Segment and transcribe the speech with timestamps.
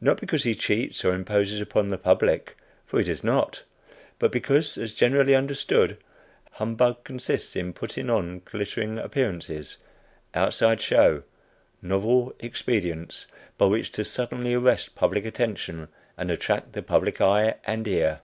[0.00, 3.62] Not because he cheats or imposes upon the public, for he does not,
[4.18, 5.96] but because, as generally understood,
[6.54, 9.76] "humbug" consists in putting on glittering appearances
[10.34, 11.22] outside show
[11.80, 15.86] novel expedients, by which to suddenly arrest public attention,
[16.16, 18.22] and attract the public eye and ear.